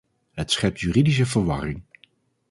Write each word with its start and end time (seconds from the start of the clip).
Het 0.33 0.51
schept 0.51 0.79
juridische 0.79 1.25
verwarring. 1.25 1.81